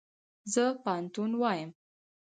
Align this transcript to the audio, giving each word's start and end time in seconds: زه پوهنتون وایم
زه 0.53 0.63
پوهنتون 0.83 1.31
وایم 1.41 1.69